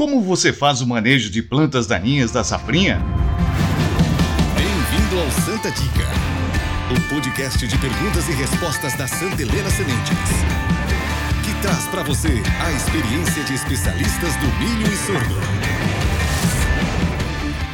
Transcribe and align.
Como 0.00 0.22
você 0.22 0.50
faz 0.50 0.80
o 0.80 0.86
manejo 0.86 1.28
de 1.28 1.42
plantas 1.42 1.86
daninhas 1.86 2.30
da 2.30 2.42
safrinha? 2.42 3.02
Bem-vindo 4.56 5.20
ao 5.20 5.30
Santa 5.30 5.70
Dica, 5.70 6.08
o 6.90 7.14
podcast 7.14 7.66
de 7.66 7.76
perguntas 7.76 8.26
e 8.26 8.32
respostas 8.32 8.96
da 8.96 9.06
Santa 9.06 9.42
Helena 9.42 9.68
Sementes, 9.68 10.30
que 11.44 11.52
traz 11.60 11.86
para 11.88 12.02
você 12.02 12.42
a 12.64 12.72
experiência 12.72 13.44
de 13.44 13.52
especialistas 13.52 14.34
do 14.36 14.46
milho 14.58 14.90
e 14.90 14.96
sorgo. 14.96 15.89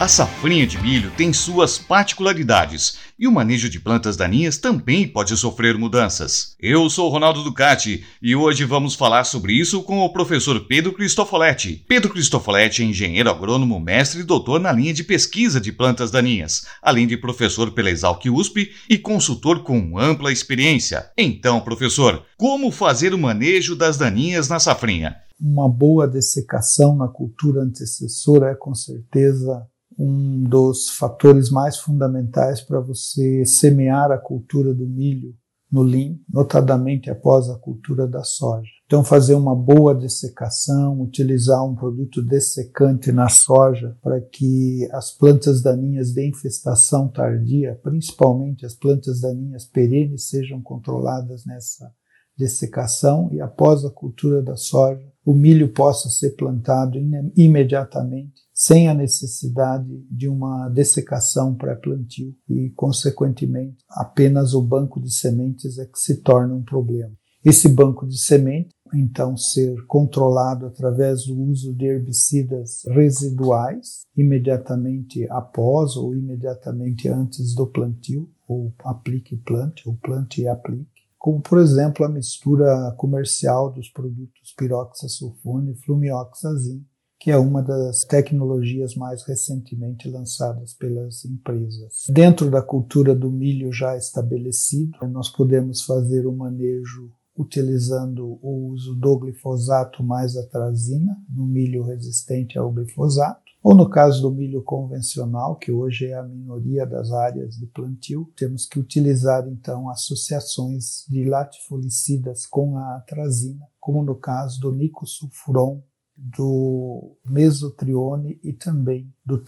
A 0.00 0.08
safrinha 0.08 0.66
de 0.66 0.80
milho 0.80 1.12
tem 1.14 1.30
suas 1.30 1.76
particularidades 1.76 2.96
e 3.18 3.28
o 3.28 3.30
manejo 3.30 3.68
de 3.68 3.78
plantas 3.78 4.16
daninhas 4.16 4.56
também 4.56 5.06
pode 5.06 5.36
sofrer 5.36 5.76
mudanças. 5.76 6.56
Eu 6.58 6.88
sou 6.88 7.10
Ronaldo 7.10 7.44
Ducati 7.44 8.02
e 8.22 8.34
hoje 8.34 8.64
vamos 8.64 8.94
falar 8.94 9.24
sobre 9.24 9.52
isso 9.52 9.82
com 9.82 9.98
o 9.98 10.10
professor 10.10 10.58
Pedro 10.60 10.94
Cristofoletti. 10.94 11.84
Pedro 11.86 12.08
Cristofoletti 12.14 12.82
é 12.82 12.86
engenheiro 12.86 13.28
agrônomo, 13.28 13.78
mestre 13.78 14.20
e 14.20 14.24
doutor 14.24 14.58
na 14.58 14.72
linha 14.72 14.94
de 14.94 15.04
pesquisa 15.04 15.60
de 15.60 15.70
plantas 15.70 16.10
daninhas, 16.10 16.64
além 16.80 17.06
de 17.06 17.18
professor 17.18 17.70
pela 17.70 17.90
Exalc 17.90 18.24
USP 18.24 18.72
e 18.88 18.96
consultor 18.96 19.62
com 19.62 19.98
ampla 19.98 20.32
experiência. 20.32 21.10
Então, 21.14 21.60
professor, 21.60 22.22
como 22.38 22.70
fazer 22.70 23.12
o 23.12 23.18
manejo 23.18 23.76
das 23.76 23.98
daninhas 23.98 24.48
na 24.48 24.58
safrinha? 24.58 25.14
Uma 25.38 25.68
boa 25.68 26.08
dessecação 26.08 26.96
na 26.96 27.06
cultura 27.06 27.60
antecessora 27.60 28.50
é 28.50 28.54
com 28.54 28.74
certeza 28.74 29.68
um 30.02 30.42
dos 30.44 30.88
fatores 30.88 31.50
mais 31.50 31.76
fundamentais 31.76 32.62
para 32.62 32.80
você 32.80 33.44
semear 33.44 34.10
a 34.10 34.16
cultura 34.16 34.72
do 34.72 34.86
milho 34.86 35.34
no 35.70 35.84
lim, 35.84 36.20
notadamente 36.28 37.10
após 37.10 37.48
a 37.48 37.56
cultura 37.56 38.08
da 38.08 38.24
soja. 38.24 38.68
Então, 38.86 39.04
fazer 39.04 39.34
uma 39.34 39.54
boa 39.54 39.94
dessecação, 39.94 41.00
utilizar 41.00 41.64
um 41.64 41.76
produto 41.76 42.20
dessecante 42.20 43.12
na 43.12 43.28
soja 43.28 43.96
para 44.02 44.20
que 44.20 44.88
as 44.90 45.12
plantas 45.12 45.62
daninhas 45.62 46.12
de 46.12 46.26
infestação 46.26 47.06
tardia, 47.06 47.78
principalmente 47.84 48.66
as 48.66 48.74
plantas 48.74 49.20
daninhas 49.20 49.64
perenes, 49.64 50.28
sejam 50.28 50.60
controladas 50.60 51.44
nessa 51.44 51.92
dessecação 52.36 53.28
e 53.32 53.40
após 53.40 53.84
a 53.84 53.90
cultura 53.90 54.42
da 54.42 54.56
soja, 54.56 55.06
o 55.24 55.34
milho 55.34 55.68
possa 55.68 56.08
ser 56.08 56.30
plantado 56.30 56.98
imediatamente 57.36 58.42
sem 58.60 58.88
a 58.88 58.94
necessidade 58.94 60.04
de 60.10 60.28
uma 60.28 60.68
dessecação 60.68 61.54
pré-plantio 61.54 62.36
e, 62.46 62.68
consequentemente, 62.76 63.78
apenas 63.88 64.52
o 64.52 64.60
banco 64.60 65.00
de 65.00 65.10
sementes 65.10 65.78
é 65.78 65.86
que 65.86 65.98
se 65.98 66.18
torna 66.18 66.52
um 66.54 66.62
problema. 66.62 67.10
Esse 67.42 67.70
banco 67.70 68.06
de 68.06 68.18
sementes, 68.18 68.74
então, 68.92 69.34
ser 69.34 69.74
controlado 69.86 70.66
através 70.66 71.24
do 71.24 71.40
uso 71.40 71.72
de 71.72 71.86
herbicidas 71.86 72.82
residuais, 72.88 74.02
imediatamente 74.14 75.26
após 75.30 75.96
ou 75.96 76.14
imediatamente 76.14 77.08
antes 77.08 77.54
do 77.54 77.66
plantio, 77.66 78.28
ou 78.46 78.74
aplique 78.84 79.36
e 79.36 79.38
plante, 79.38 79.88
ou 79.88 79.96
plante 79.96 80.42
e 80.42 80.46
aplique, 80.46 81.00
como, 81.18 81.40
por 81.40 81.58
exemplo, 81.58 82.04
a 82.04 82.10
mistura 82.10 82.94
comercial 82.98 83.72
dos 83.72 83.88
produtos 83.88 84.52
piroxasulfone 84.54 85.72
e 85.72 85.76
flumioxazin, 85.76 86.84
que 87.20 87.30
é 87.30 87.36
uma 87.36 87.62
das 87.62 88.02
tecnologias 88.02 88.94
mais 88.94 89.22
recentemente 89.24 90.08
lançadas 90.08 90.72
pelas 90.72 91.22
empresas. 91.26 92.06
Dentro 92.08 92.50
da 92.50 92.62
cultura 92.62 93.14
do 93.14 93.30
milho 93.30 93.70
já 93.70 93.94
estabelecido, 93.94 94.96
nós 95.06 95.28
podemos 95.28 95.82
fazer 95.82 96.26
o 96.26 96.32
manejo 96.32 97.12
utilizando 97.36 98.38
o 98.42 98.70
uso 98.72 98.94
do 98.94 99.18
glifosato 99.18 100.02
mais 100.02 100.34
atrazina 100.34 101.14
no 101.28 101.44
milho 101.44 101.82
resistente 101.84 102.58
ao 102.58 102.72
glifosato, 102.72 103.50
ou 103.62 103.74
no 103.74 103.90
caso 103.90 104.22
do 104.22 104.30
milho 104.30 104.62
convencional, 104.62 105.56
que 105.56 105.70
hoje 105.70 106.06
é 106.06 106.14
a 106.14 106.22
minoria 106.22 106.86
das 106.86 107.12
áreas 107.12 107.56
de 107.56 107.66
plantio, 107.66 108.32
temos 108.34 108.64
que 108.64 108.78
utilizar 108.78 109.46
então 109.46 109.90
associações 109.90 111.04
de 111.06 111.24
latifulicidas 111.24 112.46
com 112.46 112.78
a 112.78 112.96
atrazina, 112.96 113.66
como 113.78 114.02
no 114.02 114.14
caso 114.14 114.58
do 114.58 114.72
nicosulfuron 114.72 115.82
do 116.22 117.16
mesotrione 117.24 118.38
e 118.44 118.52
também 118.52 119.10
do 119.24 119.42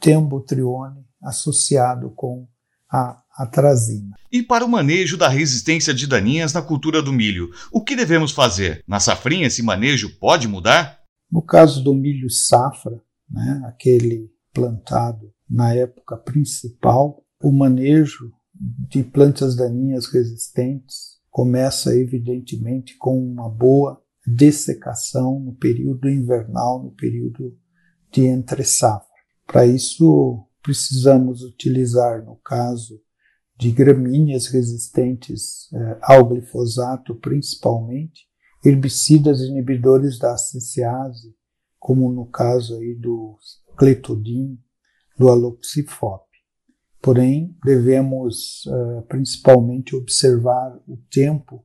tembotrione 0.00 1.04
associado 1.22 2.10
com 2.10 2.48
a 2.90 3.22
atrazina. 3.36 4.14
E 4.32 4.42
para 4.42 4.64
o 4.64 4.68
manejo 4.68 5.16
da 5.16 5.28
resistência 5.28 5.92
de 5.92 6.06
daninhas 6.06 6.52
na 6.52 6.62
cultura 6.62 7.02
do 7.02 7.12
milho, 7.12 7.50
o 7.70 7.82
que 7.82 7.96
devemos 7.96 8.32
fazer? 8.32 8.82
Na 8.86 9.00
safrinha 9.00 9.48
esse 9.48 9.62
manejo 9.62 10.18
pode 10.18 10.48
mudar? 10.48 10.98
No 11.30 11.42
caso 11.42 11.82
do 11.82 11.92
milho 11.92 12.30
safra, 12.30 13.00
né, 13.28 13.62
aquele 13.66 14.30
plantado 14.52 15.32
na 15.50 15.74
época 15.74 16.16
principal, 16.16 17.22
o 17.42 17.52
manejo 17.52 18.32
de 18.54 19.02
plantas 19.02 19.56
daninhas 19.56 20.06
resistentes 20.06 21.14
começa 21.28 21.94
evidentemente 21.96 22.96
com 22.96 23.18
uma 23.18 23.50
boa 23.50 24.00
dessecação 24.26 25.38
no 25.40 25.54
período 25.54 26.08
invernal, 26.08 26.82
no 26.82 26.90
período 26.92 27.56
de 28.10 28.24
entre 28.24 28.64
safra. 28.64 29.08
Para 29.46 29.66
isso, 29.66 30.46
precisamos 30.62 31.42
utilizar, 31.42 32.24
no 32.24 32.36
caso 32.36 33.00
de 33.56 33.70
gramíneas 33.70 34.46
resistentes 34.46 35.72
eh, 35.72 35.98
ao 36.02 36.26
glifosato, 36.26 37.14
principalmente, 37.14 38.26
herbicidas 38.64 39.40
inibidores 39.40 40.18
da 40.18 40.32
aceciase, 40.32 41.34
como 41.78 42.10
no 42.10 42.26
caso 42.26 42.78
aí 42.78 42.94
do 42.94 43.36
cletodin, 43.76 44.58
do 45.18 45.28
aloxifop. 45.28 46.24
Porém, 47.00 47.56
devemos 47.62 48.66
eh, 48.66 49.02
principalmente 49.02 49.94
observar 49.94 50.80
o 50.88 50.96
tempo 51.10 51.64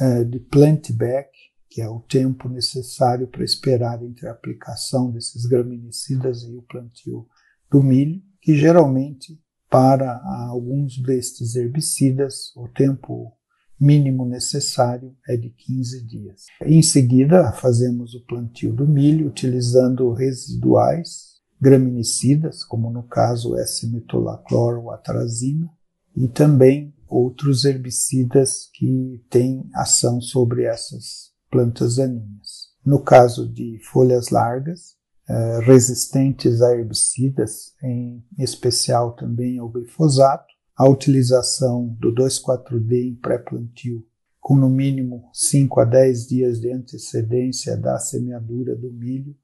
eh, 0.00 0.24
de 0.24 0.40
plant 0.40 0.90
back 0.92 1.30
que 1.72 1.80
é 1.80 1.88
o 1.88 2.00
tempo 2.00 2.50
necessário 2.50 3.26
para 3.26 3.42
esperar 3.42 4.02
entre 4.02 4.28
a 4.28 4.32
aplicação 4.32 5.10
desses 5.10 5.46
graminicidas 5.46 6.42
e 6.42 6.54
o 6.54 6.60
plantio 6.60 7.26
do 7.70 7.82
milho, 7.82 8.22
que 8.42 8.54
geralmente 8.54 9.40
para 9.70 10.20
alguns 10.50 10.98
destes 11.02 11.56
herbicidas 11.56 12.54
o 12.54 12.68
tempo 12.68 13.32
mínimo 13.80 14.26
necessário 14.26 15.16
é 15.26 15.34
de 15.34 15.48
15 15.48 16.04
dias. 16.04 16.42
Em 16.62 16.82
seguida, 16.82 17.50
fazemos 17.52 18.14
o 18.14 18.22
plantio 18.26 18.74
do 18.74 18.86
milho 18.86 19.26
utilizando 19.26 20.12
residuais 20.12 21.40
graminicidas, 21.58 22.62
como 22.64 22.90
no 22.90 23.04
caso 23.04 23.56
S-metolaclor 23.56 24.78
ou 24.78 24.90
atrazina, 24.90 25.70
e 26.14 26.28
também 26.28 26.92
outros 27.08 27.64
herbicidas 27.64 28.68
que 28.74 29.24
têm 29.30 29.70
ação 29.72 30.20
sobre 30.20 30.64
essas 30.64 31.31
plantas 31.52 31.96
daninhas. 31.96 32.72
No 32.84 33.00
caso 33.00 33.46
de 33.46 33.78
folhas 33.84 34.30
largas, 34.30 34.96
eh, 35.28 35.60
resistentes 35.60 36.60
a 36.62 36.74
herbicidas, 36.74 37.74
em 37.82 38.24
especial 38.38 39.14
também 39.14 39.58
ao 39.58 39.68
glifosato, 39.68 40.52
a 40.76 40.88
utilização 40.88 41.86
do 42.00 42.12
2,4-D 42.12 43.08
em 43.08 43.14
pré-plantio, 43.14 44.04
com 44.40 44.56
no 44.56 44.68
mínimo 44.68 45.30
5 45.32 45.78
a 45.78 45.84
10 45.84 46.26
dias 46.26 46.60
de 46.60 46.72
antecedência 46.72 47.76
da 47.76 47.98
semeadura 47.98 48.74
do 48.74 48.92
milho, 48.92 49.36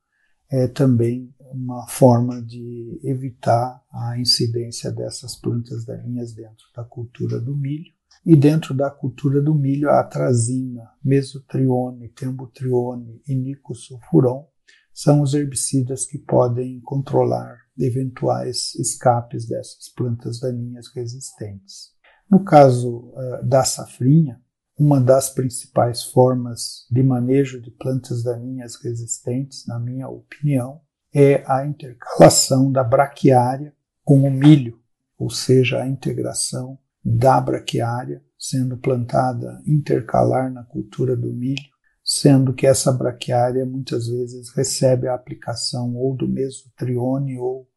é 0.51 0.67
também 0.67 1.33
uma 1.53 1.87
forma 1.87 2.43
de 2.43 2.99
evitar 3.05 3.81
a 3.93 4.19
incidência 4.19 4.91
dessas 4.91 5.37
plantas 5.37 5.85
daninhas 5.85 6.33
dentro 6.33 6.67
da 6.75 6.83
cultura 6.83 7.39
do 7.39 7.55
milho. 7.57 7.93
E 8.25 8.37
dentro 8.37 8.75
da 8.75 8.91
cultura 8.91 9.41
do 9.41 9.55
milho, 9.55 9.89
a 9.91 10.01
atrazina, 10.01 10.91
mesotrione, 11.03 12.09
tembotrione 12.11 13.23
e 13.27 13.35
nicosulfuron 13.35 14.47
são 14.93 15.23
os 15.23 15.33
herbicidas 15.33 16.05
que 16.05 16.19
podem 16.19 16.81
controlar 16.81 17.57
eventuais 17.79 18.75
escapes 18.75 19.47
dessas 19.47 19.89
plantas 19.95 20.41
daninhas 20.41 20.89
resistentes. 20.95 21.93
No 22.29 22.45
caso 22.45 23.13
uh, 23.15 23.47
da 23.47 23.65
safrinha, 23.65 24.41
uma 24.79 25.01
das 25.01 25.31
principais 25.31 26.05
formas 26.05 26.87
de 26.91 27.03
manejo 27.03 27.61
de 27.61 27.71
plantas 27.71 28.23
daninhas 28.23 28.77
resistentes, 28.77 29.67
na 29.67 29.79
minha 29.79 30.09
opinião, 30.09 30.81
é 31.15 31.43
a 31.47 31.67
intercalação 31.67 32.71
da 32.71 32.85
braquiária 32.85 33.75
com 34.05 34.23
o 34.23 34.31
milho, 34.31 34.79
ou 35.19 35.31
seja, 35.31 35.83
a 35.83 35.89
integração 35.89 36.79
da 37.05 37.41
braquiária 37.41 38.23
sendo 38.39 38.77
plantada 38.77 39.61
intercalar 39.67 40.53
na 40.53 40.63
cultura 40.63 41.17
do 41.17 41.33
milho, 41.33 41.69
sendo 42.05 42.55
que 42.55 42.67
essa 42.67 42.93
braquiária 42.93 43.67
muitas 43.67 44.07
vezes 44.07 44.51
recebe 44.55 45.09
a 45.09 45.15
aplicação 45.15 45.95
ou 45.97 46.17
do 46.17 46.29
mesotrione 46.29 47.39
ou 47.39 47.69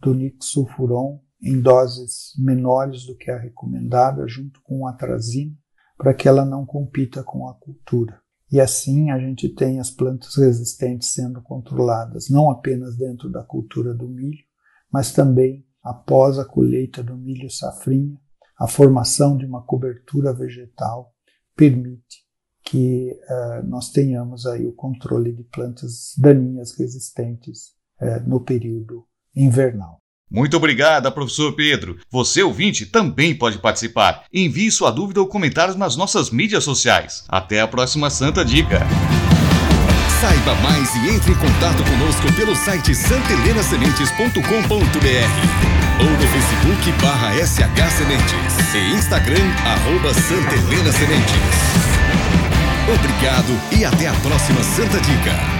do 0.00 0.14
nicosulfuron 0.14 1.20
em 1.42 1.60
doses 1.60 2.34
menores 2.38 3.06
do 3.06 3.16
que 3.16 3.30
a 3.30 3.38
recomendada, 3.38 4.28
junto 4.28 4.60
com 4.62 4.86
a 4.86 4.90
atrazina, 4.90 5.56
para 5.96 6.12
que 6.12 6.28
ela 6.28 6.44
não 6.44 6.66
compita 6.66 7.22
com 7.22 7.48
a 7.48 7.54
cultura. 7.54 8.20
e 8.52 8.60
assim 8.60 9.10
a 9.10 9.18
gente 9.18 9.48
tem 9.48 9.78
as 9.78 9.90
plantas 9.90 10.34
resistentes 10.34 11.12
sendo 11.12 11.40
controladas 11.40 12.28
não 12.28 12.50
apenas 12.50 12.96
dentro 12.96 13.30
da 13.30 13.44
cultura 13.44 13.94
do 13.94 14.08
milho, 14.08 14.44
mas 14.92 15.12
também 15.12 15.64
após 15.82 16.38
a 16.38 16.44
colheita 16.44 17.02
do 17.02 17.16
milho 17.16 17.48
safrinha, 17.48 18.18
a 18.60 18.68
formação 18.68 19.38
de 19.38 19.46
uma 19.46 19.62
cobertura 19.62 20.34
vegetal 20.34 21.14
permite 21.56 22.28
que 22.62 23.12
uh, 23.12 23.66
nós 23.66 23.90
tenhamos 23.90 24.44
aí 24.44 24.66
o 24.66 24.72
controle 24.72 25.32
de 25.32 25.44
plantas 25.44 26.12
daninhas 26.18 26.78
resistentes 26.78 27.70
uh, 28.02 28.20
no 28.28 28.38
período 28.38 29.06
invernal. 29.34 29.96
Muito 30.30 30.58
obrigado, 30.58 31.10
professor 31.10 31.56
Pedro. 31.56 31.96
Você, 32.10 32.42
ouvinte, 32.42 32.84
também 32.86 33.34
pode 33.36 33.58
participar. 33.58 34.24
Envie 34.32 34.70
sua 34.70 34.92
dúvida 34.92 35.20
ou 35.20 35.26
comentários 35.26 35.74
nas 35.74 35.96
nossas 35.96 36.30
mídias 36.30 36.62
sociais. 36.62 37.24
Até 37.28 37.60
a 37.60 37.66
próxima 37.66 38.08
Santa 38.10 38.44
Dica. 38.44 38.78
Saiba 40.20 40.54
mais 40.56 40.94
e 40.96 41.14
entre 41.16 41.32
em 41.32 41.34
contato 41.34 41.82
conosco 41.82 42.30
pelo 42.36 42.54
site 42.54 42.94
santelenasementes.com.br 42.94 45.70
ou 46.00 46.10
no 46.10 46.26
Facebook 46.28 46.92
barra 47.02 47.34
SH 47.34 47.90
Sementes 47.98 48.49
e 48.78 48.92
Instagram 48.92 49.52
arroba 49.64 50.14
Santa 50.14 50.54
Helena 50.54 50.92
Sementes. 50.92 51.34
Obrigado 52.94 53.60
e 53.72 53.84
até 53.84 54.06
a 54.06 54.12
próxima 54.14 54.62
Santa 54.62 55.00
Dica. 55.00 55.59